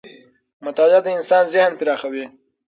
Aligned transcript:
مطالعه 0.65 0.99
د 1.03 1.07
انسان 1.17 1.43
ذهن 1.53 1.71
پراخوي 1.79 2.25